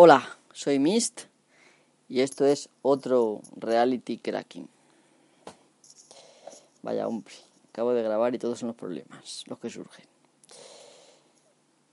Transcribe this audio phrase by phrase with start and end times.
[0.00, 1.22] Hola, soy Mist
[2.08, 4.68] y esto es otro reality cracking.
[6.82, 7.34] Vaya hombre,
[7.70, 10.04] acabo de grabar y todos son los problemas, los que surgen.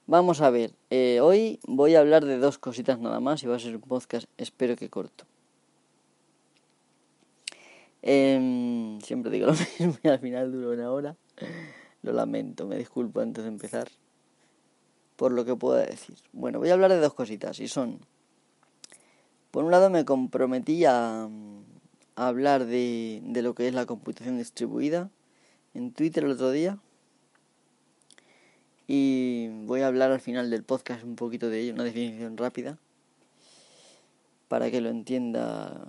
[0.05, 3.55] Vamos a ver, eh, hoy voy a hablar de dos cositas nada más y va
[3.55, 5.25] a ser un podcast, espero que corto.
[8.03, 11.15] Em, siempre digo lo mismo y al final duro una hora.
[12.03, 13.89] Lo lamento, me disculpo antes de empezar
[15.15, 16.15] por lo que pueda decir.
[16.33, 17.99] Bueno, voy a hablar de dos cositas y son,
[19.51, 21.29] por un lado me comprometí a,
[22.15, 25.09] hablar de, de, lo que es la computación distribuida
[25.73, 26.79] en Twitter el otro día
[28.87, 32.77] y voy a hablar al final del podcast un poquito de ello, una definición rápida
[34.47, 35.87] para que lo entienda,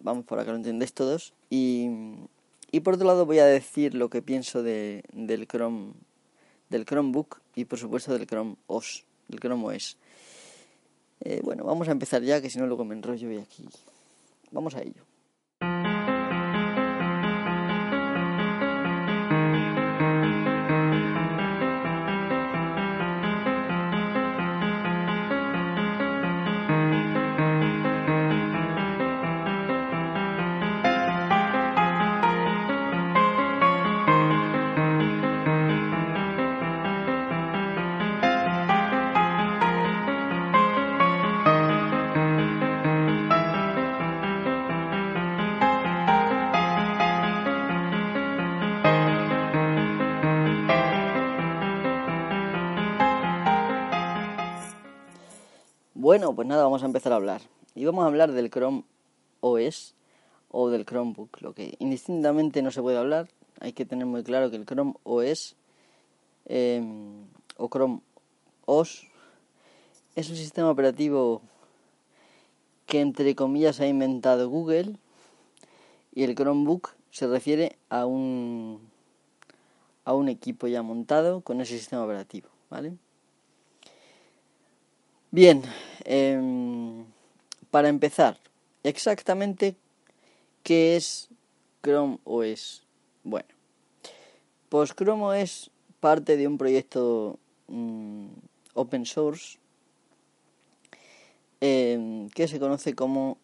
[0.00, 1.88] vamos, para que lo entendáis todos y,
[2.70, 5.92] y por otro lado voy a decir lo que pienso de, del Chrome
[6.68, 9.96] del Chromebook y por supuesto del Chrome OS, del Chrome OS.
[11.20, 13.68] Eh, bueno, vamos a empezar ya, que si no luego me enrollo y aquí.
[14.50, 15.11] Vamos a ello.
[56.12, 57.40] Bueno, pues nada, vamos a empezar a hablar.
[57.74, 58.84] Y vamos a hablar del Chrome
[59.40, 59.94] OS
[60.50, 63.28] o del Chromebook, lo que indistintamente no se puede hablar.
[63.60, 65.56] Hay que tener muy claro que el Chrome OS
[66.44, 67.24] em,
[67.56, 68.02] o Chrome
[68.66, 69.04] OS
[70.14, 71.40] es un sistema operativo
[72.84, 74.98] que entre comillas ha inventado Google
[76.14, 78.82] y el Chromebook se refiere a un
[80.04, 82.98] a un equipo ya montado con ese sistema operativo, ¿vale?
[85.34, 85.62] Bien,
[86.04, 87.06] em,
[87.70, 88.38] para empezar,
[88.82, 89.76] exactamente
[90.62, 91.30] qué es
[91.82, 92.82] Chrome OS.
[93.24, 93.48] Bueno,
[94.68, 95.70] pues Chrome OS
[96.00, 97.38] parte de un proyecto
[97.68, 98.26] mm,
[98.74, 99.56] open source
[101.62, 103.38] em, que se conoce como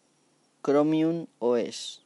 [0.63, 2.03] Chromium OS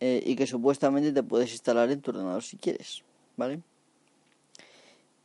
[0.00, 3.04] eh, y que supuestamente te puedes instalar en tu ordenador si quieres,
[3.36, 3.60] ¿vale?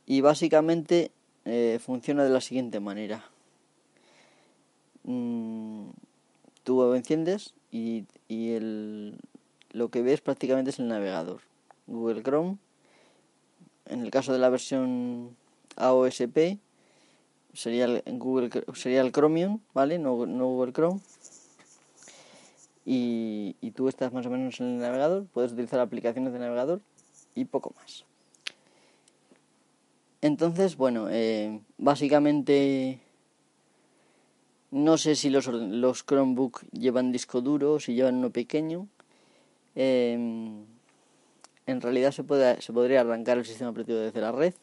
[0.06, 1.10] Y básicamente
[1.44, 3.24] eh, funciona de la siguiente manera.
[5.04, 5.90] Mm,
[6.62, 9.18] tú lo enciendes y, y el,
[9.70, 11.40] lo que ves prácticamente es el navegador.
[11.86, 12.56] Google Chrome.
[13.86, 15.36] En el caso de la versión
[15.76, 16.58] AOSP
[17.52, 19.98] sería el, Google, sería el Chromium, ¿vale?
[19.98, 21.00] No, no Google Chrome.
[22.86, 26.80] Y, y tú estás más o menos en el navegador, puedes utilizar aplicaciones de navegador
[27.34, 28.04] y poco más.
[30.24, 32.98] Entonces, bueno, eh, básicamente
[34.70, 38.88] no sé si los, los Chromebook llevan disco duro o si llevan uno pequeño.
[39.74, 40.64] Em,
[41.66, 44.54] en realidad se, puede, se podría arrancar el sistema operativo desde la red,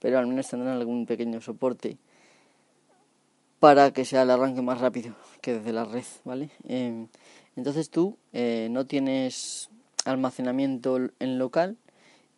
[0.00, 1.96] pero al menos tendrán algún pequeño soporte
[3.58, 6.50] para que sea el arranque más rápido que desde la red, ¿vale?
[6.68, 7.08] Em,
[7.56, 9.70] entonces tú eh, no tienes
[10.04, 11.78] almacenamiento en local,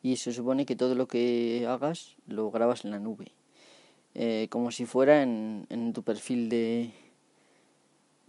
[0.02, 3.32] y se supone que todo lo que hagas lo grabas en la nube.
[4.14, 6.90] Eh, como si fuera en, en tu perfil de,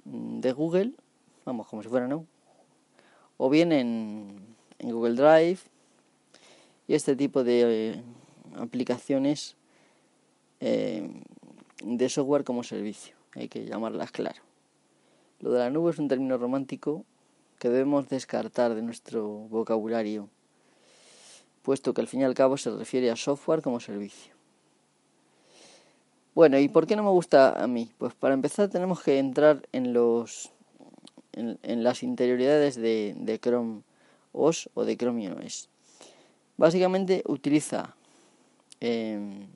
[0.06, 0.94] de Google,
[1.46, 2.26] vamos, como si fuera, ¿no?
[3.38, 4.38] O bien en,
[4.80, 5.60] en Google Drive
[6.88, 8.04] y este tipo de eh,
[8.56, 9.56] aplicaciones
[10.60, 11.10] eh,
[11.84, 14.42] de software como servicio, hay que llamarlas claro.
[15.40, 17.04] Lo de la nube es un término romántico
[17.60, 20.30] que debemos descartar de nuestro vocabulario
[21.64, 24.34] puesto que al fin y al cabo se refiere a software como servicio.
[26.36, 27.92] Bueno, ¿y por qué no me gusta a mí?
[27.98, 30.52] Pues para empezar tenemos que entrar en los
[31.32, 33.82] en, las interioridades de, Chrome
[34.34, 35.70] OS o de Chrome OS.
[36.58, 37.96] Básicamente utiliza
[38.80, 39.48] em,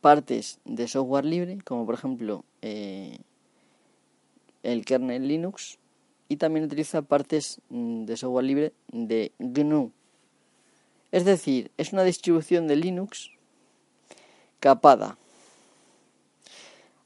[0.00, 3.18] partes de software libre, como por ejemplo eh,
[4.62, 5.78] el kernel Linux,
[6.30, 9.90] y también utiliza partes mm, de software libre de GNU.
[11.10, 13.32] Es decir, es una distribución de Linux
[14.60, 15.18] capada.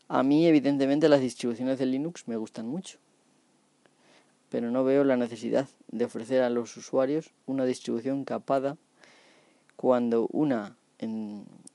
[0.09, 2.99] A mí, evidentemente, las distribuciones de Linux me gustan mucho,
[4.51, 8.77] pero no veo la necesidad de ofrecer a los usuarios una distribución capada
[9.75, 10.77] cuando una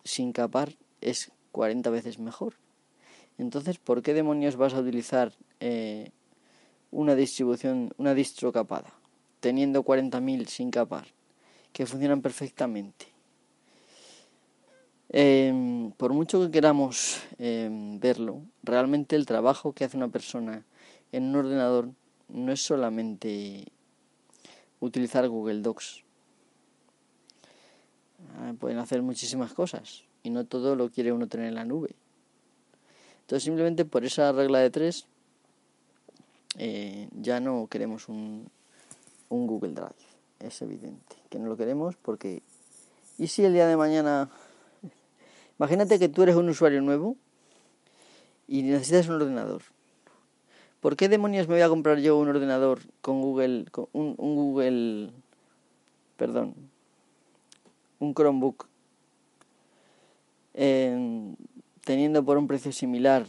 [0.04, 2.54] sin capar es 40 veces mejor.
[3.40, 6.12] Entonces, ¿por qué demonios vas a utilizar eh,
[6.92, 8.94] una distribución, una distro capada,
[9.40, 11.08] teniendo 40.000 sin capar,
[11.72, 13.08] que funcionan perfectamente?
[15.12, 20.66] Em, por mucho que queramos em, verlo, realmente el trabajo que hace una persona
[21.12, 21.90] en un ordenador
[22.28, 23.66] no es solamente
[24.80, 26.04] utilizar Google Docs.
[28.38, 31.96] Ah, pueden hacer muchísimas cosas y no todo lo quiere uno tener en la nube.
[33.22, 35.08] Entonces simplemente por esa regla de tres
[36.60, 38.50] eh, ya no queremos un,
[39.30, 39.96] un Google Drive.
[40.40, 42.44] Es evidente que no lo queremos porque...
[43.18, 44.30] ¿Y si el día de mañana
[45.60, 47.18] Imagínate que tú eres un usuario nuevo
[48.48, 49.62] y necesitas un ordenador.
[50.80, 55.12] ¿Por qué demonios me voy a comprar yo un ordenador con Google, con un, Google,
[56.16, 56.56] perdón,
[58.00, 58.68] un Chromebook,
[61.84, 63.26] teniendo por un precio similar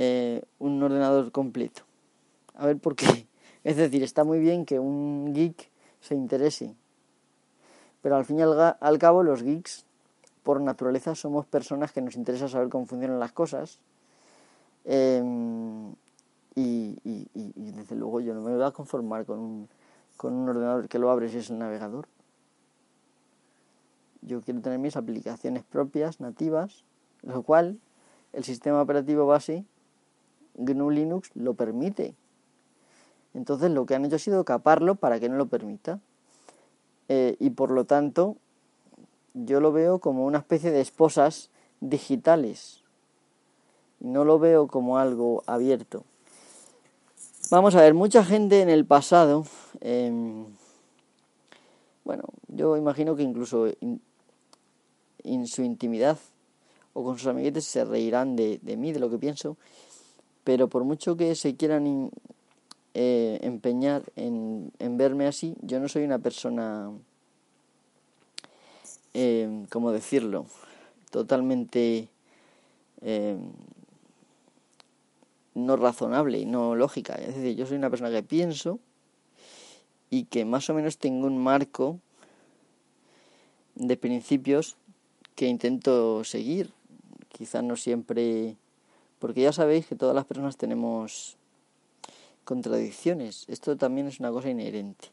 [0.00, 1.82] eh, un ordenador completo?
[2.54, 3.26] A ver por qué.
[3.62, 5.68] Es decir, está muy bien que un geek
[6.00, 6.74] se interese,
[8.00, 9.84] pero al fin y al cabo los geeks
[10.42, 13.78] por naturaleza somos personas que nos interesa saber cómo funcionan las cosas.
[14.86, 15.92] Em,
[16.54, 16.96] y,
[17.54, 19.68] desde luego yo no me voy a conformar con un,
[20.16, 22.08] con un ordenador que lo abres y es el navegador.
[24.22, 26.84] Yo quiero tener mis aplicaciones propias, nativas,
[27.20, 27.78] lo cual
[28.32, 29.66] el sistema operativo base
[30.60, 32.14] GNU Linux lo permite.
[33.34, 36.00] Entonces lo que han hecho ha sido caparlo para que no lo permita.
[37.08, 38.36] Eh, y por lo tanto
[39.34, 42.82] yo lo veo como una especie de esposas digitales.
[44.00, 46.04] No lo veo como algo abierto.
[47.50, 49.44] Vamos a ver, mucha gente en el pasado,
[49.80, 50.46] em,
[52.04, 53.66] bueno, yo imagino que incluso
[55.24, 56.16] en su intimidad
[56.92, 59.56] o con sus amiguetes se reirán de, mí, de lo que pienso,
[60.44, 62.10] pero por mucho que se quieran
[62.94, 66.90] eh, empeñar en, verme así, yo no soy una persona
[69.14, 70.46] eh, ¿cómo decirlo?
[71.10, 72.08] Totalmente
[73.02, 73.36] eh,
[75.54, 77.14] no razonable y no lógica.
[77.14, 78.78] Es decir, yo soy una persona que pienso
[80.10, 81.98] y que más o menos tengo un marco
[83.74, 84.76] de principios
[85.34, 86.72] que intento seguir.
[87.30, 88.56] Quizás no siempre,
[89.20, 91.36] porque ya sabéis que todas las personas tenemos
[92.44, 93.44] contradicciones.
[93.46, 95.08] Esto también es una cosa inherente.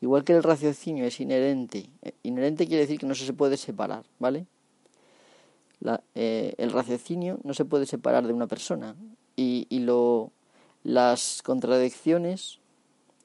[0.00, 4.04] Igual que el raciocinio es inherente, eh, inherente quiere decir que no se puede separar,
[4.20, 4.46] ¿vale?
[6.14, 8.94] Eh, el raciocinio no se puede separar de una persona
[9.36, 10.30] y, y lo,
[10.84, 12.58] las contradicciones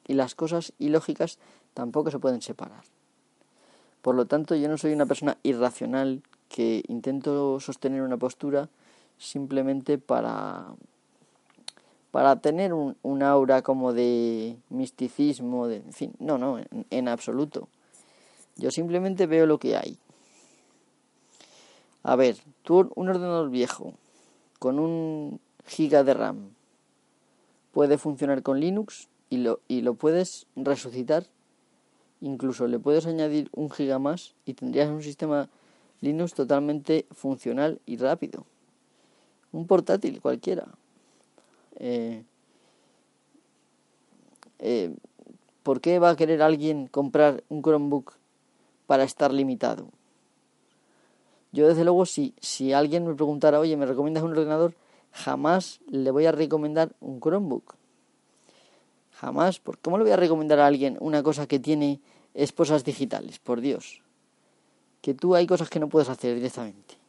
[0.07, 1.37] y las cosas ilógicas
[1.73, 2.83] tampoco se pueden separar.
[4.01, 8.69] Por lo tanto, yo no soy una persona irracional que intento sostener una postura
[9.21, 10.73] simplemente para
[12.09, 16.59] para tener un, aura como de misticismo, de, en fin, no, no,
[16.89, 17.69] en, absoluto.
[18.57, 19.97] Yo simplemente veo lo que hay.
[22.03, 23.93] A ver, tú un ordenador viejo
[24.59, 26.49] con un giga de RAM
[27.71, 31.27] puede funcionar con Linux y lo, y lo puedes resucitar.
[32.19, 35.49] Incluso le puedes añadir un giga más y tendrías un sistema
[36.01, 38.45] Linux totalmente funcional y rápido.
[39.51, 40.67] Un portátil cualquiera.
[41.75, 42.23] Eh,
[44.59, 44.95] eh,
[45.63, 48.13] ¿Por qué va a querer alguien comprar un Chromebook
[48.87, 49.87] para estar limitado?
[51.51, 54.73] Yo desde luego si, si alguien me preguntara, oye, ¿me recomiendas un ordenador?
[55.11, 57.75] Jamás le voy a recomendar un Chromebook.
[59.21, 59.59] Jamás.
[59.59, 61.99] ¿Por ¿Cómo le voy a recomendar a alguien una cosa que tiene
[62.33, 63.37] esposas digitales?
[63.37, 64.01] Por Dios.
[65.01, 67.00] Que tú hay cosas que no puedes hacer directamente.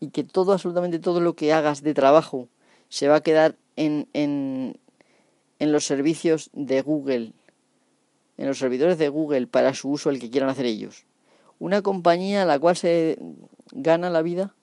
[0.00, 2.48] Y que todo, absolutamente todo lo que hagas de trabajo
[2.88, 4.78] se va a quedar en, en,
[5.58, 7.32] en los servicios de Google,
[8.36, 11.06] en los servidores de Google para su uso el que quieran hacer ellos.
[11.58, 13.18] Una compañía a la cual se
[13.72, 14.54] gana la vida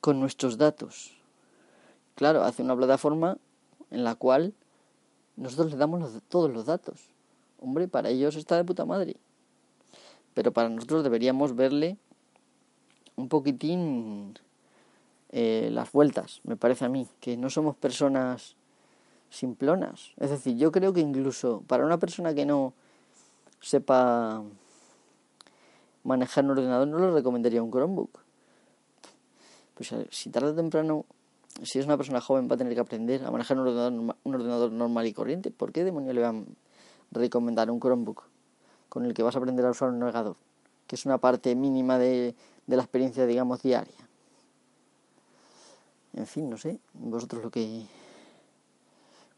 [0.00, 1.16] con nuestros datos.
[2.14, 3.38] Claro, hace una plataforma
[3.90, 4.54] en la cual
[5.36, 7.00] nosotros le damos todos los datos.
[7.60, 9.16] Hombre, para ellos está de puta madre.
[10.34, 11.98] Pero para nosotros deberíamos verle
[13.18, 14.38] un poquitín
[15.30, 18.54] eh, las vueltas, me parece a mí, que no somos personas
[19.28, 20.12] simplonas.
[20.18, 22.72] Es decir, yo creo que incluso para una persona que no
[23.60, 24.42] sepa
[26.04, 28.20] manejar un ordenador, no le recomendaría un Chromebook.
[29.74, 31.04] Pues si tarde o temprano,
[31.62, 34.34] si es una persona joven, va a tener que aprender a manejar un ordenador, un
[34.34, 35.50] ordenador normal y corriente.
[35.50, 36.46] ¿Por qué demonios le van
[37.14, 38.22] a recomendar un Chromebook
[38.88, 40.36] con el que vas a aprender a usar un navegador?
[40.86, 42.34] Que es una parte mínima de,
[42.68, 44.08] de la experiencia, digamos, diaria.
[46.12, 47.86] en fin, no sé, vosotros lo que...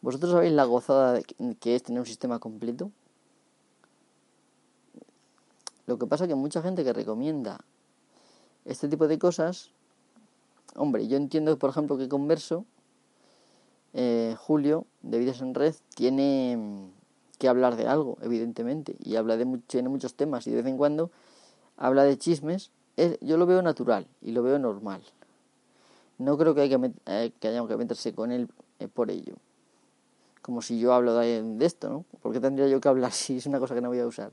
[0.03, 1.21] ¿Vosotros sabéis la gozada
[1.61, 2.91] que es tener un sistema completo?
[5.87, 7.61] Lo que pasa es que mucha gente que recomienda
[8.65, 9.71] este tipo de cosas,
[10.75, 12.65] hombre, yo entiendo, por ejemplo, que Converso,
[13.93, 16.91] eh, Julio, de Vidas en Red, tiene
[17.39, 20.79] que hablar de algo, evidentemente, y habla de tiene muchos temas, y de vez en
[20.79, 21.11] cuando
[21.77, 22.71] habla de chismes,
[23.21, 25.03] yo lo veo natural y lo veo normal.
[26.19, 29.35] No creo que, hay que, eh, que haya que meterse con él eh, por ello.
[30.43, 32.05] Como si yo hablo de, de esto, ¿no?
[32.23, 34.33] ¿Por qué tendría yo que hablar si es una cosa que no voy a usar?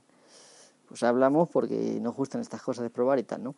[0.88, 3.56] Pues hablamos porque nos gustan estas cosas de probar y tal, ¿no?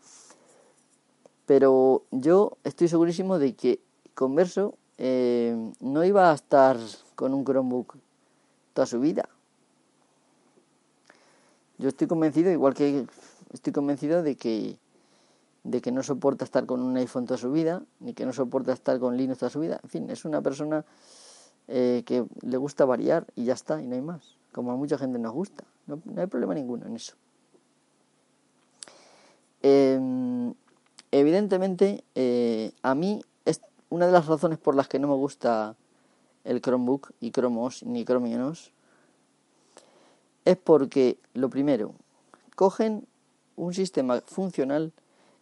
[1.45, 3.79] Pero yo estoy segurísimo de que
[4.13, 6.77] Converso eh, no iba a estar
[7.15, 7.95] con un Chromebook
[8.73, 9.29] toda su vida.
[11.77, 13.07] Yo estoy convencido, igual que
[13.53, 14.77] estoy convencido de que
[15.69, 18.73] de que no soporta estar con un iPhone toda su vida, ni que no soporta
[18.73, 19.79] estar con Linux toda su vida.
[19.83, 20.83] En fin, es una persona
[21.67, 24.35] eh, que le gusta variar y ya está, y no hay más.
[24.51, 25.63] Como a mucha gente nos gusta.
[25.85, 27.15] No, hay problema ninguno en eso.
[29.61, 30.53] Em,
[31.11, 35.75] evidentemente, eh, a mí es una de las razones por las que no me gusta
[36.45, 38.71] el Chromebook y Chromos ni Chromios
[40.45, 41.93] es porque, lo primero,
[42.55, 43.05] cogen
[43.55, 44.93] un sistema funcional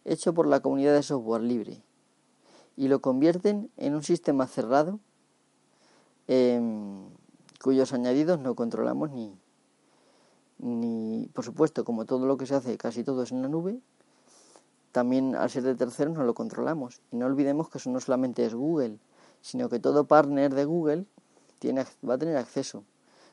[0.04, 1.82] hecho por la comunidad de software libre
[2.76, 5.00] y lo convierten en un sistema cerrado
[6.28, 7.08] em,
[7.62, 9.36] cuyos añadidos no controlamos ni,
[10.58, 13.80] ni, por supuesto, como todo lo que se hace, casi todo es en la nube,
[14.92, 17.00] también al ser de terceros no lo controlamos.
[17.12, 18.98] Y no olvidemos que eso no solamente es Google,
[19.40, 21.04] sino que todo partner de Google
[21.58, 22.84] tiene, va a tener acceso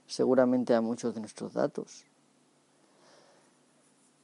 [0.07, 2.05] seguramente a muchos de nuestros datos.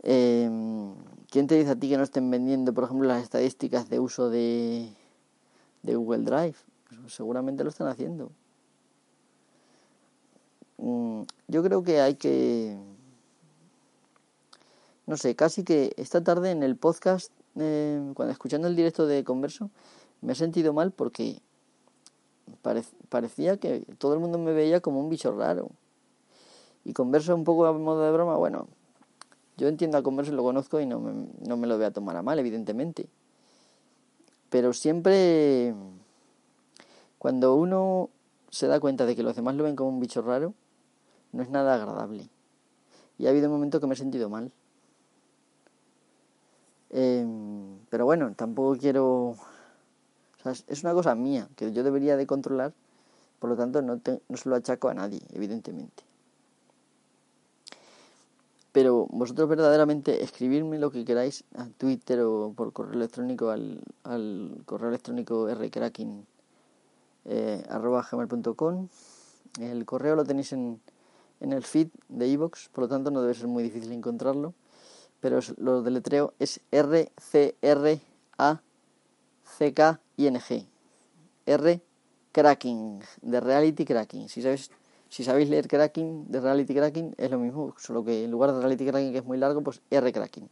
[0.03, 0.93] Em,
[1.31, 4.29] ¿Quién te dice a ti que no estén vendiendo, por ejemplo, las estadísticas de uso
[4.29, 4.93] de,
[5.81, 6.57] de Google Drive?
[6.89, 8.33] Pues seguramente lo están haciendo.
[10.75, 12.77] Mm, yo creo que hay que...
[15.07, 19.23] No sé, casi que esta tarde en el podcast, eh, cuando escuchando el directo de
[19.23, 19.69] Converso,
[20.19, 21.41] me he sentido mal porque
[23.07, 25.69] parecía que todo el mundo me veía como un bicho raro.
[26.83, 28.67] Y Converso un poco a modo de broma, bueno,
[29.61, 32.17] yo entiendo a Converso, lo conozco y no me, no me lo voy a tomar
[32.17, 33.07] a mal, evidentemente.
[34.49, 35.75] Pero siempre,
[37.19, 38.09] cuando uno
[38.49, 40.55] se da cuenta de que los demás lo ven como un bicho raro,
[41.31, 42.27] no es nada agradable.
[43.19, 44.51] Y ha habido un momento que me he sentido mal.
[46.89, 49.35] Em, pero bueno, tampoco quiero...
[50.43, 52.73] es una cosa mía que yo debería de controlar,
[53.37, 56.10] por lo tanto no, no se lo achaco a nadie, evidentemente.
[58.71, 64.61] Pero vosotros verdaderamente escribirme lo que queráis a Twitter o por correo electrónico al, al
[64.65, 66.25] correo electrónico rcracking
[67.25, 67.63] eh,
[69.59, 70.79] El correo lo tenéis en,
[71.41, 74.53] en el feed de iVoox, por lo tanto no debe ser muy difícil encontrarlo.
[75.19, 78.01] Pero lo deletreo es R C R
[78.37, 78.61] A
[79.43, 80.65] C K I N G.
[81.45, 81.81] R
[82.31, 84.29] cracking de reality cracking.
[84.29, 84.71] Si sabéis
[85.11, 88.61] si sabéis leer cracking de reality cracking es lo mismo, solo que en lugar de
[88.61, 90.47] reality cracking que es muy largo, pues R cracking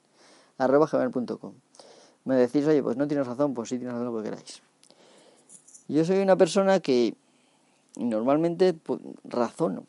[0.57, 1.53] arroba gmail.com.
[2.25, 4.61] Me decís, oye, pues no tienes razón, pues sí tienes razón lo que queráis.
[5.87, 7.15] Yo soy una persona que
[7.95, 9.85] normalmente pues, razono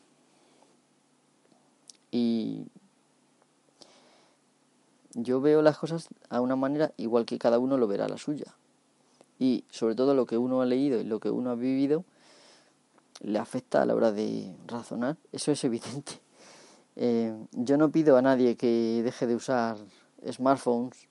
[2.09, 2.63] y
[5.13, 8.55] yo veo las cosas a una manera igual que cada uno lo verá la suya.
[9.37, 12.05] Y sobre todo lo que uno ha leído y lo que uno ha vivido
[13.21, 15.17] le afecta a la hora de razonar.
[15.31, 16.13] Eso es evidente.
[16.97, 19.77] Eh, yo no pido a nadie que deje de usar
[20.29, 21.07] smartphones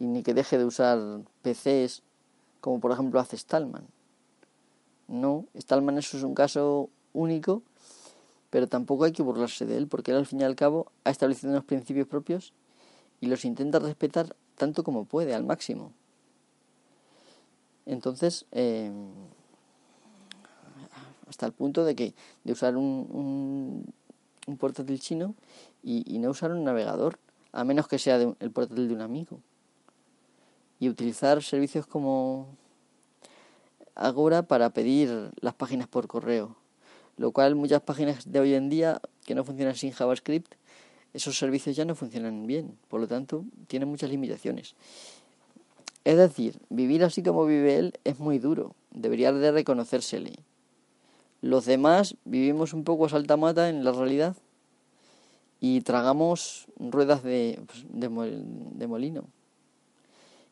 [0.00, 0.98] y ni que deje de usar
[1.42, 2.02] PCs
[2.60, 3.86] como por ejemplo hace Stallman.
[5.06, 7.62] No, Stallman eso es un caso único
[8.54, 11.10] pero tampoco hay que burlarse de él, porque él al fin y al cabo ha
[11.10, 12.52] establecido unos principios propios
[13.20, 15.90] y los intenta respetar tanto como puede, al máximo.
[17.84, 18.92] Entonces, eh,
[21.34, 22.14] hasta el punto de que
[22.44, 23.86] de usar un,
[24.46, 25.34] un, portátil chino
[25.82, 27.18] y, no usar un navegador,
[27.52, 29.40] a menos que sea el portátil de un amigo.
[30.80, 32.48] Y utilizar servicios como
[33.96, 36.56] Agora para pedir las páginas por correo
[37.16, 40.54] lo cual muchas páginas de hoy en día que no funcionan sin JavaScript,
[41.12, 44.74] esos servicios ya no funcionan bien, por lo tanto tienen muchas limitaciones.
[46.04, 50.32] Es decir, vivir así como vive él es muy duro, debería de reconocérsele.
[51.44, 54.34] Los demás vivimos un poco a saltamata en la realidad
[55.60, 59.24] y tragamos ruedas de, pues, de, de molino.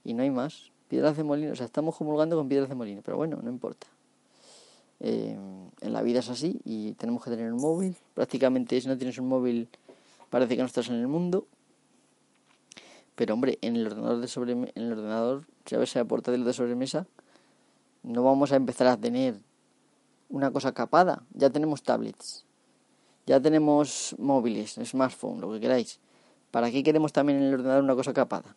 [0.05, 0.71] Y no hay más.
[0.89, 3.87] Piedras de molino, o sea, estamos comulgando con piedras de molino, pero bueno, no importa.
[5.01, 5.35] Eh,
[5.81, 7.97] en la vida es así y tenemos que tener un móvil.
[8.13, 9.71] Prácticamente si no tienes un móvil
[10.29, 11.47] parece que no estás en el mundo.
[13.15, 17.07] Pero hombre, en el ordenador de sobre en el ordenador, si a portátil de sobremesa,
[18.03, 19.41] no vamos a empezar a tener
[20.33, 21.23] una cosa capada.
[21.35, 22.45] Ya tenemos tablets,
[23.27, 26.01] ya tenemos móviles, smartphone, lo que queráis.
[26.51, 28.57] ¿Para qué queremos también en el ordenador una cosa capada?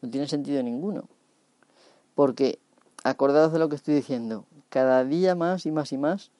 [0.00, 1.04] No tiene sentido ninguno.
[2.14, 2.58] Porque,
[3.04, 6.30] acordados de lo que estoy diciendo, cada día más y más y más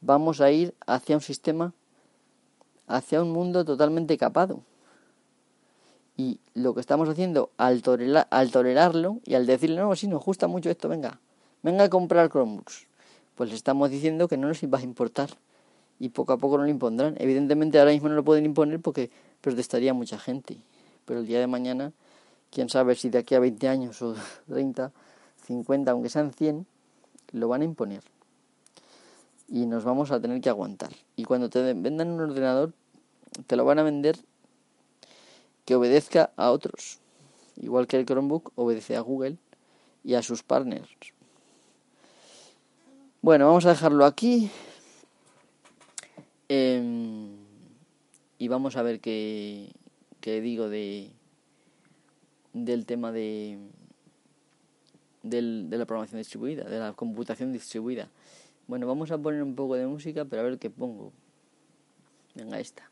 [0.00, 1.72] vamos a ir hacia un sistema,
[2.88, 4.60] hacia un mundo totalmente capado.
[6.16, 7.82] Y lo que estamos haciendo al,
[8.30, 11.20] al tolerarlo y al decirle, no, si nos gusta mucho esto, venga,
[11.62, 12.86] venga a comprar Chromebooks,
[13.34, 15.30] pues le estamos diciendo que no nos va a importar
[15.98, 17.14] y poco a poco no lo impondrán.
[17.18, 19.10] Evidentemente ahora mismo no lo pueden imponer porque
[19.40, 20.56] protestaría mucha gente,
[21.04, 21.92] pero el día de mañana,
[22.50, 24.14] quién sabe si de aquí a 20 años o
[24.48, 24.92] 30,
[25.46, 26.66] 50, aunque sean 100,
[27.32, 28.02] lo van a imponer.
[29.48, 30.90] Y nos vamos a tener que aguantar.
[31.14, 32.72] Y cuando te vendan un ordenador,
[33.46, 34.18] te lo van a vender
[35.64, 36.98] que obedezca a otros.
[37.56, 39.36] Igual que el Chromebook obedece a Google
[40.04, 40.88] y a sus partners.
[43.22, 44.50] Bueno, vamos a dejarlo aquí.
[46.48, 47.36] Em,
[48.36, 49.70] y vamos a ver qué,
[50.20, 51.12] qué digo de
[52.52, 53.58] del tema de
[55.22, 58.08] del, de la programación distribuida, de la computación distribuida.
[58.66, 61.12] Bueno, vamos a poner un poco de música, pero a ver qué pongo.
[62.34, 62.91] Venga, esta.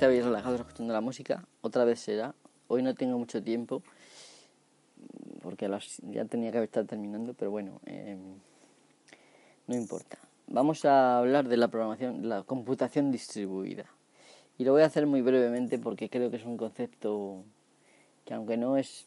[0.00, 1.44] Estabais relajados escuchando la música.
[1.60, 2.34] Otra vez será.
[2.68, 3.82] Hoy no tengo mucho tiempo
[5.42, 5.68] porque
[6.10, 8.18] ya tenía que estar terminando, pero bueno, em,
[9.66, 10.16] no importa.
[10.46, 13.84] Vamos a hablar de la programación, la computación distribuida.
[14.56, 17.44] Y lo voy a hacer muy brevemente porque creo que es un concepto
[18.24, 19.06] que aunque no es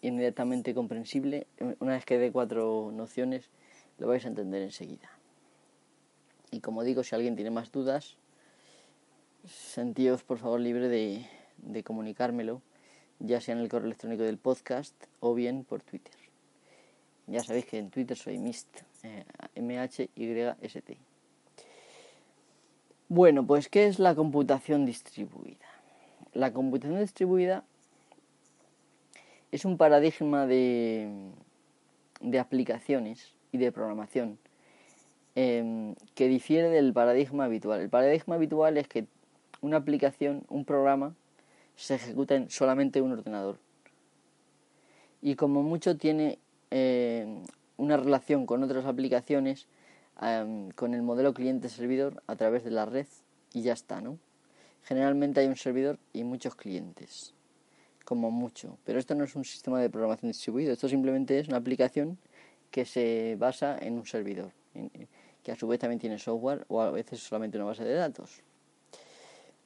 [0.00, 1.48] inmediatamente comprensible,
[1.80, 3.50] una vez que dé cuatro nociones
[3.98, 5.10] lo vais a entender enseguida.
[6.50, 8.16] Y como digo, si alguien tiene más dudas,
[9.46, 12.62] sentíos por favor libre de, comunicármelo,
[13.18, 16.14] ya sea en el correo electrónico del podcast o bien por Twitter.
[17.26, 18.68] Ya sabéis que en Twitter soy Mist,
[19.02, 19.24] eh,
[19.54, 20.98] M-H-Y-S-T.
[23.08, 25.66] Bueno, pues ¿qué es la computación distribuida?
[26.32, 27.64] La computación distribuida
[29.52, 31.08] es un paradigma de,
[32.20, 34.38] de aplicaciones y de programación
[35.36, 37.80] eh, que difiere del paradigma habitual.
[37.80, 39.06] El paradigma habitual es que
[39.60, 41.14] una aplicación, un programa,
[41.76, 43.58] se ejecuta en solamente un ordenador.
[45.22, 46.38] Y como mucho tiene
[46.70, 47.42] eh,
[47.76, 49.66] una relación con otras aplicaciones,
[50.74, 53.06] con el modelo cliente-servidor a través de la red
[53.54, 54.18] y ya está, ¿no?
[54.84, 57.32] Generalmente hay un servidor y muchos clientes,
[58.04, 58.76] como mucho.
[58.84, 62.18] Pero esto no es un sistema de programación distribuido, esto simplemente es una aplicación
[62.70, 64.52] que se basa en un servidor,
[65.42, 68.42] que a su vez también tiene software o a veces solamente una base de datos.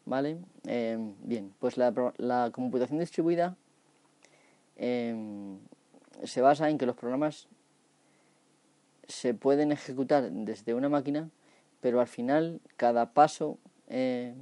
[0.06, 0.38] ¿Vale?
[0.66, 3.56] Em, bien, pues la, computación distribuida
[4.76, 5.58] em,
[6.24, 7.48] se basa en que los programas
[9.08, 11.30] se pueden ejecutar desde una máquina,
[11.80, 14.34] pero al final cada paso eh,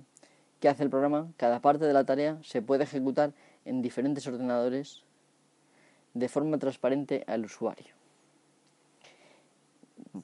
[0.60, 3.32] que hace el programa, cada parte de la tarea, se puede ejecutar
[3.64, 5.02] en diferentes ordenadores
[6.14, 7.94] de forma transparente al usuario.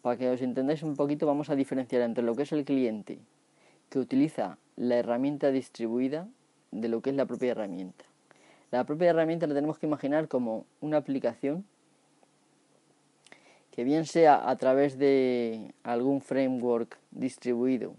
[0.03, 3.18] Para que os entendáis un poquito, vamos a diferenciar entre lo que es el cliente
[3.88, 6.29] que utiliza la herramienta distribuida
[6.71, 8.05] de lo que es la propia herramienta.
[8.71, 11.64] La propia herramienta la tenemos que imaginar como una aplicación
[13.73, 17.95] que bien sea a través de algún framework distribuido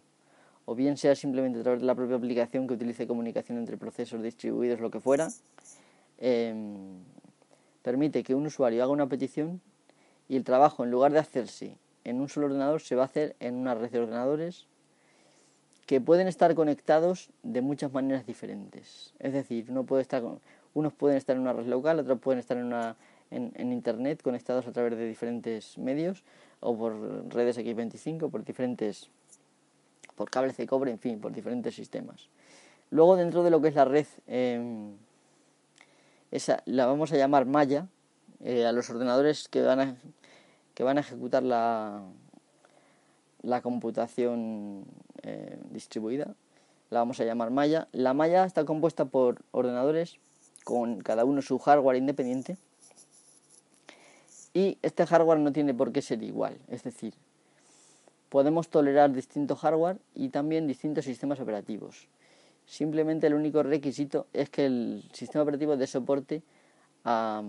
[0.65, 4.21] o bien sea simplemente a través de la propia aplicación que utilice comunicación entre procesos
[4.21, 5.29] distribuidos, lo que fuera,
[6.19, 6.99] em,
[7.81, 9.61] permite que un usuario haga una petición
[10.27, 13.35] y el trabajo, en lugar de hacerse en un solo ordenador, se va a hacer
[13.39, 14.67] en una red de ordenadores
[15.89, 19.11] que pueden estar conectados de muchas maneras diferentes.
[19.17, 22.57] Es decir, unos pueden estar en una red local, otros pueden estar
[23.31, 26.23] en, Internet conectados a través de diferentes medios
[26.59, 29.09] o por redes X25, por diferentes,
[30.15, 32.29] por cables de cobre, en fin, por diferentes sistemas.
[32.91, 34.91] Luego dentro de lo que es la red, em,
[36.29, 37.87] esa la vamos a llamar malla,
[38.43, 39.95] eh, a los ordenadores que van a,
[40.75, 42.03] que van a ejecutar la,
[43.41, 44.85] la computación
[45.29, 46.35] eh, distribuida,
[46.89, 47.87] la vamos a llamar malla.
[47.91, 50.17] La malla está compuesta por ordenadores
[50.63, 52.57] con cada uno su hardware independiente
[54.53, 57.13] y este hardware no tiene por qué ser igual, es decir,
[58.29, 62.07] podemos tolerar distintos hardware y también distintos sistemas operativos.
[62.65, 66.43] Simplemente el único requisito es que el sistema operativo dé soporte
[67.03, 67.41] a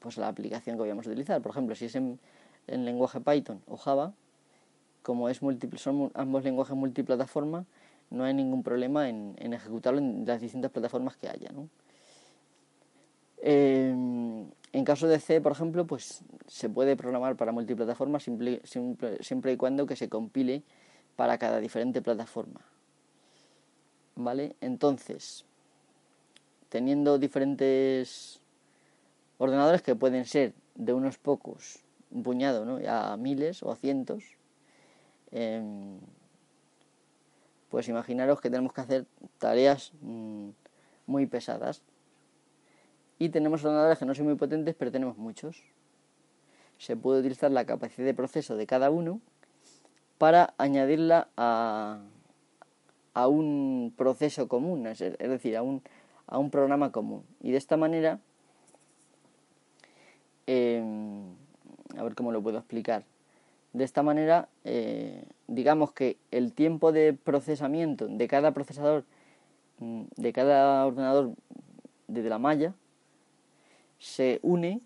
[0.00, 1.42] pues, la aplicación que vayamos a utilizar.
[1.42, 2.18] Por ejemplo, si es en,
[2.66, 4.14] lenguaje Python o Java,
[5.02, 7.64] como es múltiple, son ambos lenguajes multiplataforma,
[8.10, 11.50] no hay ningún problema en, ejecutarlo en las distintas plataformas que haya.
[13.38, 19.56] Em, en caso de C, por ejemplo, pues se puede programar para multiplataforma siempre y
[19.56, 20.62] cuando que se compile
[21.16, 22.60] para cada diferente plataforma.
[24.14, 24.56] ¿Vale?
[24.60, 25.46] Entonces,
[26.68, 28.40] teniendo diferentes
[29.38, 31.78] ordenadores que pueden ser de unos pocos,
[32.10, 32.78] un puñado, ¿no?
[32.88, 34.22] a miles o a cientos,
[35.32, 35.98] em,
[37.68, 39.06] pues imaginaros que tenemos que hacer
[39.38, 40.50] tareas mm,
[41.06, 41.82] muy pesadas
[43.18, 45.62] y tenemos ordenadores que no son muy potentes, pero tenemos muchos.
[46.78, 49.20] Se puede utilizar la capacidad de proceso de cada uno
[50.18, 52.00] para añadirla a,
[53.14, 55.82] a un proceso común, es, decir, a un,
[56.26, 57.24] a un programa común.
[57.40, 58.18] Y de esta manera,
[60.46, 61.34] em,
[61.96, 63.04] a ver cómo lo puedo explicar.
[63.72, 69.04] De esta manera, eh, digamos que el tiempo de procesamiento de cada procesador,
[69.78, 71.32] mm, de cada ordenador
[72.06, 72.74] desde la malla,
[73.98, 74.80] se une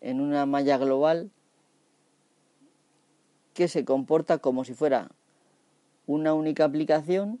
[0.00, 1.30] en una malla global
[3.52, 5.10] que se comporta como si fuera
[6.06, 7.40] una única aplicación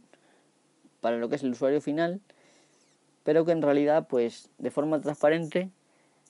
[1.00, 2.20] para lo que es el usuario final,
[3.24, 5.70] pero que en realidad, pues de forma transparente,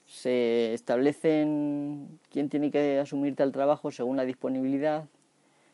[0.07, 5.07] se establecen quién tiene que asumir tal trabajo según la disponibilidad,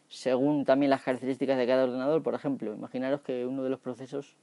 [0.08, 2.22] según también las características de cada ordenador.
[2.22, 4.36] Por ejemplo, imaginaros que uno de los procesos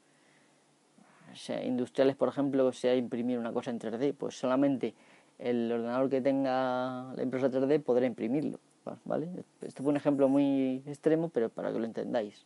[1.63, 4.93] industriales, por ejemplo, sea imprimir una cosa en 3D, pues solamente
[5.39, 8.59] el ordenador que tenga la impresora 3D podrá imprimirlo.
[9.05, 9.29] ¿vale?
[9.61, 12.45] Este fue un ejemplo muy extremo, pero para que lo entendáis.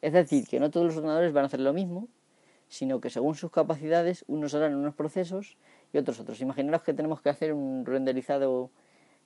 [0.00, 2.08] Es decir, que no todos los ordenadores van a hacer lo mismo,
[2.68, 5.56] sino que según sus capacidades, unos harán unos procesos
[5.92, 6.40] y otros otros.
[6.40, 8.70] Imaginaros que tenemos que hacer un renderizado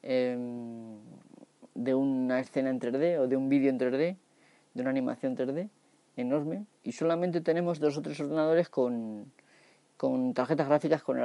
[0.02, 0.96] em,
[1.74, 4.16] de una escena en 3D o de un vídeo en 3D,
[4.74, 5.68] de una animación 3D
[6.16, 9.32] enorme y solamente tenemos dos o tres ordenadores con,
[9.96, 11.18] con tarjetas gráficas con,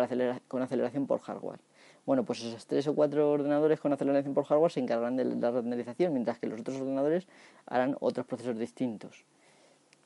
[0.47, 1.59] con aceleración por hardware.
[2.05, 5.51] Bueno, pues esos tres o cuatro ordenadores con aceleración por hardware se encargarán de la
[5.51, 7.27] renderización, mientras que los otros ordenadores
[7.67, 9.25] harán otros procesos distintos.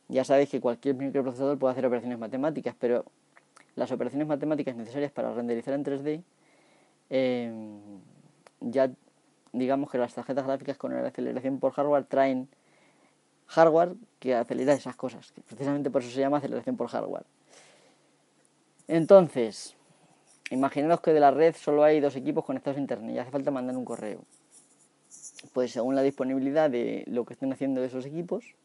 [0.10, 3.06] Ya sabéis que cualquier microprocesador puede hacer operaciones matemáticas, pero
[3.75, 6.23] las operaciones matemáticas necesarias para renderizar en 3D,
[7.09, 7.79] em,
[8.62, 8.89] ya
[9.51, 12.49] digamos que las tarjetas gráficas con aceleración por hardware traen
[13.47, 15.31] hardware que acelera esas cosas.
[15.31, 17.25] Que precisamente por eso se llama aceleración por hardware.
[18.88, 19.75] Entonces,
[20.49, 23.51] imaginaros que de la red solo hay dos equipos conectados a internet y hace falta
[23.51, 24.21] mandar un correo.
[25.53, 28.55] Pues según la disponibilidad de lo que estén haciendo esos equipos,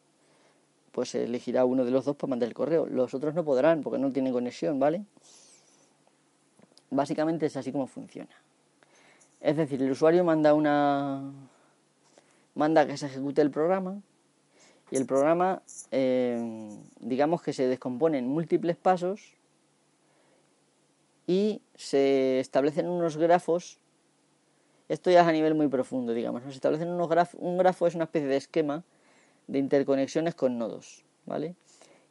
[0.99, 2.85] pues elegirá uno de los dos para mandar el correo.
[2.87, 5.05] Los otros no podrán porque no tienen conexión, ¿vale?
[6.91, 8.35] Básicamente es así como funciona.
[9.41, 11.23] Es decir, el usuario manda una
[12.57, 14.03] manda que se ejecute el programa
[14.91, 19.35] y el programa, eh, digamos que se descompone en múltiples pasos
[21.29, 23.79] y se establecen unos grafos.
[24.89, 26.43] Esto ya es a nivel muy profundo, digamos.
[26.43, 27.41] Se establecen unos grafos.
[27.41, 28.83] Un grafo es una especie de esquema
[29.49, 31.57] de interconexiones con nodos, ¿vale?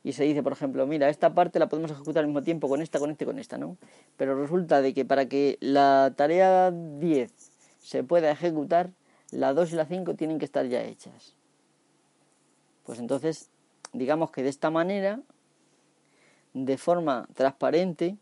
[0.04, 2.82] Y se dice, por ejemplo, mira, esta parte la podemos ejecutar al mismo tiempo con
[2.82, 3.78] esta, con esta y con esta, ¿no?
[4.18, 7.32] Pero resulta de que para que la tarea 10
[7.80, 8.92] se pueda ejecutar,
[9.32, 11.36] la 2 y la 5 tienen que estar ya hechas.
[12.86, 13.50] Pues entonces,
[13.94, 15.20] digamos que de esta manera,
[16.54, 18.18] de forma transparente,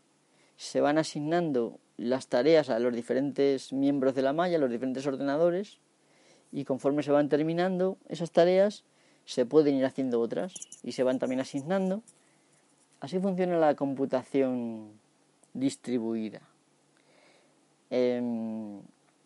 [0.56, 5.06] se van asignando las tareas a los diferentes miembros de la malla, a los diferentes
[5.06, 5.78] ordenadores,
[6.52, 8.84] y conforme se van terminando esas tareas,
[9.26, 12.02] se pueden ir haciendo otras y se van también asignando.
[13.00, 14.92] Así funciona la computación
[15.52, 16.40] distribuida.
[17.90, 18.80] Em,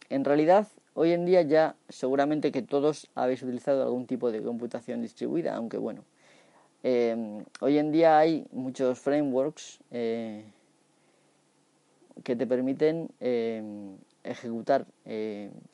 [0.09, 5.03] en realidad, Hoy en día ya seguramente que todos habéis utilizado algún tipo de computación
[5.03, 6.05] distribuida, aunque bueno,
[6.83, 10.45] eh, hoy en día hay muchos frameworks eh,
[12.25, 13.63] que te permiten eh,
[14.25, 14.87] ejecutar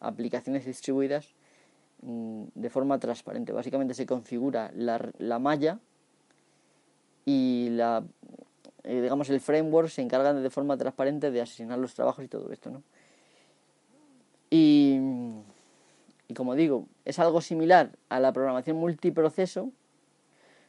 [0.01, 1.35] aplicaciones distribuidas
[2.03, 3.53] de forma transparente.
[3.53, 5.79] Básicamente se configura la, la, malla
[7.25, 8.05] y la
[8.85, 12.53] eh, digamos el framework se encarga de forma transparente de asignar los trabajos y todo
[12.53, 12.83] esto, ¿no?
[14.49, 15.01] Y,
[16.29, 19.71] y como digo, es algo similar a la programación multiproceso,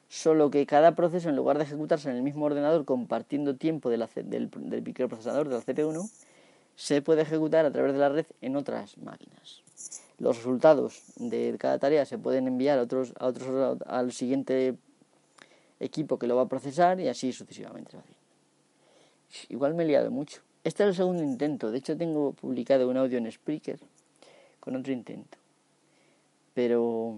[0.10, 4.08] solo que cada proceso, en lugar de ejecutarse en el mismo ordenador compartiendo tiempo del,
[4.26, 6.10] del, del microprocesador, del CPU1,
[6.76, 9.64] se puede ejecutar a través de la red en otras máquinas.
[10.20, 14.76] Los resultados de cada tarea se pueden enviar a otros, a otros al siguiente
[15.80, 17.98] equipo que lo va a procesar y así sucesivamente.
[19.50, 20.42] Igual me he liado mucho.
[20.64, 21.70] Este es el segundo intento.
[21.70, 23.80] De hecho, tengo publicado un audio en Spreaker
[24.60, 25.38] con otro intento.
[26.56, 27.16] Pero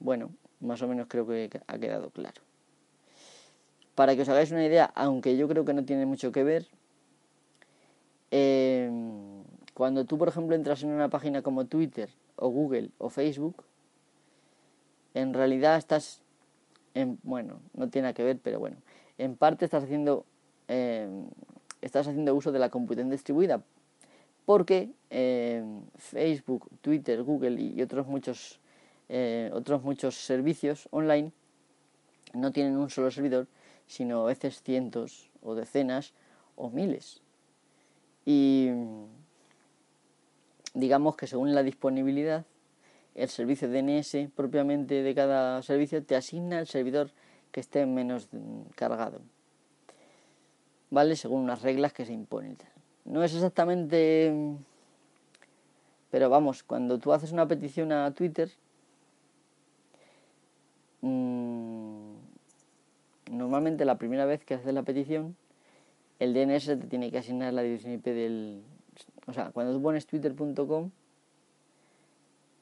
[0.00, 0.30] bueno,
[0.60, 2.40] más o menos creo que ha quedado claro.
[3.94, 6.66] Para que os hagáis una idea, aunque yo creo que no tiene mucho que ver,
[8.30, 9.42] em,
[9.74, 13.64] cuando tú, por ejemplo, entras en una página como Twitter o Google o Facebook,
[15.14, 16.22] en realidad estás,
[16.94, 18.76] en, bueno, no tiene que ver, pero bueno,
[19.18, 20.24] en parte estás haciendo,
[20.68, 21.26] em,
[21.82, 23.62] estás haciendo uso de la computación distribuida,
[24.46, 28.60] porque em, Facebook, Twitter, Google y otros muchos
[29.08, 31.32] eh, otros muchos servicios online
[32.34, 33.46] no tienen un solo servidor,
[33.86, 36.12] sino a veces cientos o decenas
[36.56, 37.22] o miles.
[38.26, 38.68] Y
[40.74, 42.44] digamos que según la disponibilidad,
[43.14, 47.10] el servicio DNS propiamente de cada servicio te asigna el servidor
[47.50, 48.28] que esté menos
[48.74, 49.20] cargado.
[50.90, 51.16] ¿Vale?
[51.16, 52.56] Según unas reglas que se imponen.
[53.04, 54.32] No es exactamente...
[56.10, 58.50] Pero vamos, cuando tú haces una petición a Twitter,
[61.00, 62.14] Mm,
[63.30, 65.36] normalmente la primera vez que haces la petición,
[66.18, 68.62] el DNS te tiene que asignar la dirección IP del...
[69.28, 70.90] O sea, cuando tú pones twitter.com,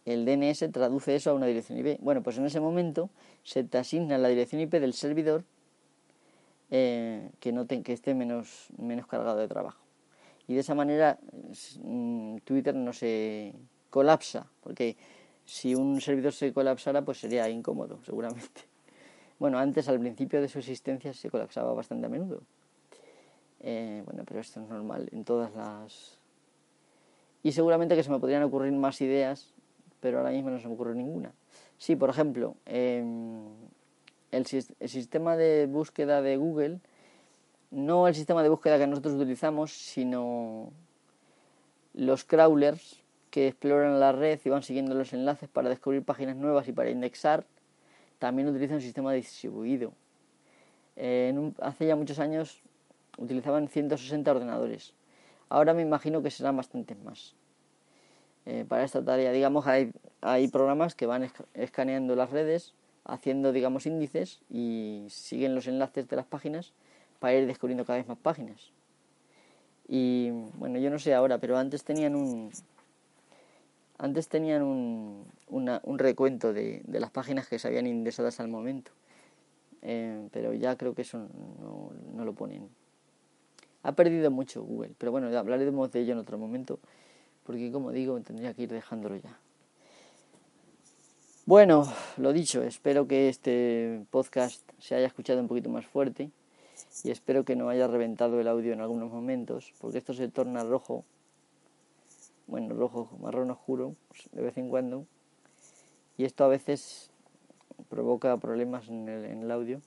[0.04, 1.98] el DNS traduce eso a una dirección IP.
[2.00, 3.08] Bueno, pues en ese momento
[3.44, 5.44] se te asigna la dirección IP del servidor
[6.70, 9.80] eh, que, no que esté menos, menos cargado de trabajo.
[10.48, 11.18] Y de esa manera
[11.82, 13.54] mm, Twitter no se
[13.90, 14.96] colapsa, porque
[15.44, 18.62] si un servidor se colapsara, pues sería incómodo, seguramente.
[19.38, 22.42] Bueno, antes, al principio de su existencia, se colapsaba bastante a menudo.
[23.60, 26.15] Eh, bueno, pero esto es normal en todas las...
[27.46, 29.54] Y seguramente que se me podrían ocurrir más ideas,
[30.00, 31.30] pero ahora mismo no se me ocurre ninguna.
[31.78, 33.44] Sí, por ejemplo, em,
[34.32, 36.80] el, sistema de búsqueda de Google,
[37.70, 40.72] no el sistema de búsqueda que nosotros utilizamos, sino
[41.94, 46.66] los crawlers, que exploran la red y van siguiendo los enlaces para descubrir páginas nuevas
[46.66, 47.46] y para indexar,
[48.18, 49.92] también utilizan un sistema distribuido.
[50.96, 52.60] hace ya muchos años
[53.18, 54.95] utilizaban 160 ordenadores.
[55.48, 57.34] Ahora me imagino que serán bastantes más.
[58.46, 63.86] Eh, para esta tarea, digamos, hay, hay programas que van escaneando las redes, haciendo, digamos,
[63.86, 66.72] índices y siguen los enlaces de las páginas
[67.18, 68.72] para ir descubriendo cada vez más páginas.
[69.88, 72.50] Y bueno, yo no sé ahora, pero antes tenían un,
[73.98, 78.48] antes tenían un, un recuento de, de, las páginas que se habían indexado hasta el
[78.48, 78.90] momento,
[79.82, 81.28] eh, pero ya creo que eso
[81.60, 82.68] no, lo ponen.
[83.86, 86.78] Ha perdido mucho Google, pero bueno, hablaremos de ello en otro momento,
[87.44, 89.38] porque como digo, tendría que ir dejándolo ya.
[91.44, 96.30] Bueno, lo dicho, espero que este podcast se haya escuchado un poquito más fuerte
[97.04, 100.64] y espero que no haya reventado el audio en algunos momentos, porque esto se torna
[100.64, 101.04] rojo
[102.46, 105.04] bueno, rojo, marrón oscuro, pues, de vez en cuando.
[106.16, 107.10] Y esto a veces
[107.88, 109.80] provoca problemas en el, audio.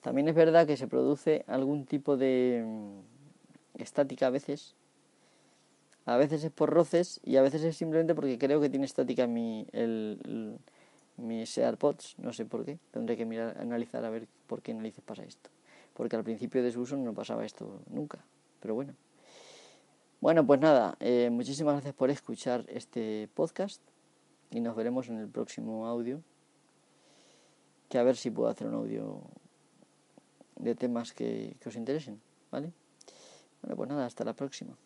[0.00, 4.74] También es verdad que se produce algún tipo de mm, estática a veces.
[6.06, 9.26] A veces es por roces y a veces es simplemente porque creo que tiene estática
[9.26, 10.58] mi, el,
[11.18, 12.16] mis AirPods.
[12.18, 12.78] No sé por qué.
[12.90, 15.50] Tendré que mirar, analizar a ver por qué narices pasa esto.
[15.94, 18.24] Porque al principio de su uso no pasaba esto nunca.
[18.60, 18.94] Pero bueno.
[20.20, 23.80] Bueno, pues nada, eh, muchísimas gracias por escuchar este podcast
[24.50, 26.22] y nos veremos en el próximo audio.
[27.88, 29.22] Que a ver si puedo hacer un audio
[30.60, 32.20] de temas que, os interesen,
[32.50, 32.72] ¿vale?
[33.62, 34.76] Bueno, pues nada, hasta la próxima.